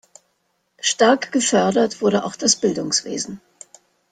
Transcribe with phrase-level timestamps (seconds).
[0.79, 3.39] Stark gefördert wurde auch das Bildungswesen.